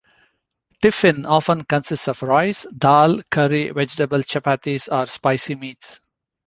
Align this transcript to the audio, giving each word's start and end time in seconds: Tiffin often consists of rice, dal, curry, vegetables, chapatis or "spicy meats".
Tiffin 0.81 1.27
often 1.27 1.63
consists 1.63 2.07
of 2.07 2.23
rice, 2.23 2.65
dal, 2.75 3.21
curry, 3.29 3.69
vegetables, 3.69 4.25
chapatis 4.25 4.87
or 4.91 5.05
"spicy 5.05 5.53
meats". 5.53 6.01